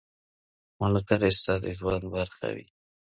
ملګری 0.79 1.31
ستا 1.39 1.55
د 1.63 1.65
ژوند 1.77 2.03
برخه 2.15 2.47
وي. 2.55 2.67